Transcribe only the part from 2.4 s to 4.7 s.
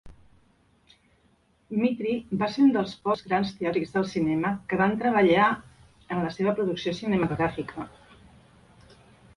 va ser un dels pocs grans teòrics del cinema